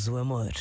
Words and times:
Vivemos 0.00 0.08
o 0.08 0.16
amor. 0.16 0.52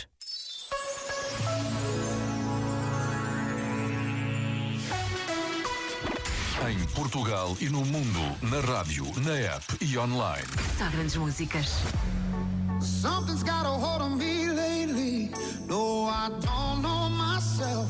Em 6.68 6.86
Portugal 6.94 7.56
e 7.62 7.70
no 7.70 7.86
mundo, 7.86 8.20
na 8.42 8.60
rádio, 8.60 9.06
na 9.22 9.34
app 9.56 9.66
e 9.80 9.98
online. 9.98 10.48
Só 10.78 10.90
grandes 10.90 11.16
músicas. 11.16 11.68
Something's 12.82 13.44
got 13.44 13.66
a 13.66 13.70
hold 13.70 14.02
on 14.02 14.18
me 14.18 14.50
lately. 14.50 15.32
No, 15.68 16.10
I 16.10 16.30
don't 16.42 16.82
know 16.82 17.10
myself 17.10 17.90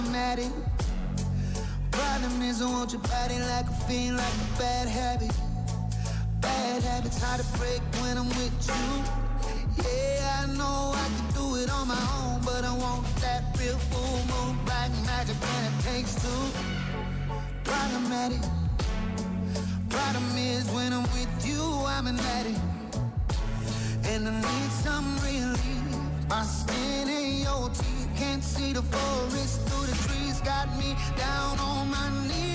Problematic. 0.00 0.50
Problem 1.90 2.40
is, 2.40 2.62
I 2.62 2.70
want 2.70 2.90
your 2.90 3.02
body 3.02 3.38
like 3.38 3.66
a 3.68 3.76
fiend, 3.86 4.16
like 4.16 4.32
a 4.32 4.58
bad 4.58 4.88
habit. 4.88 5.30
Bad 6.40 6.82
habits 6.82 7.22
hard 7.22 7.42
to 7.42 7.58
break 7.58 7.82
when 8.00 8.16
I'm 8.16 8.28
with 8.28 8.56
you. 8.66 9.84
Yeah, 9.84 10.40
I 10.40 10.46
know 10.56 10.94
I 10.96 11.06
can 11.16 11.28
do 11.36 11.56
it 11.56 11.68
on 11.70 11.88
my 11.88 12.00
own, 12.16 12.40
but 12.46 12.64
I 12.64 12.72
want 12.78 13.04
that 13.16 13.44
real 13.60 13.76
full 13.92 14.20
moon, 14.32 14.56
black 14.64 14.90
magic, 15.04 15.36
and 15.36 15.66
it 15.68 15.84
takes 15.84 16.14
two. 16.14 16.44
Problematic. 17.62 18.40
Problem 19.90 20.24
is, 20.38 20.64
when 20.70 20.94
I'm 20.94 21.02
with 21.12 21.46
you, 21.46 21.60
I'm 21.86 22.06
an 22.06 22.18
addict. 22.38 22.58
And 24.04 24.26
I 24.26 24.32
need 24.32 24.70
some 24.80 25.18
relief. 25.18 25.60
My 26.30 26.42
skin 26.42 26.79
Got 30.60 30.76
me 30.76 30.94
down 31.16 31.58
on 31.58 31.90
my 31.90 32.10
knees, 32.28 32.49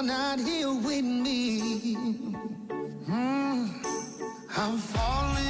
you're 0.00 0.08
not 0.08 0.40
here 0.40 0.72
with 0.72 1.04
me. 1.04 1.94
Mm. 3.06 3.68
I'm 4.56 4.78
falling 4.78 5.49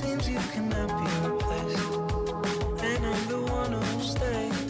Seems 0.00 0.30
you 0.30 0.38
cannot 0.54 0.88
be 0.88 1.28
replaced, 1.28 1.90
and 2.82 3.06
I'm 3.06 3.28
the 3.28 3.40
one 3.52 3.72
who'll 3.72 4.00
stay. 4.00 4.69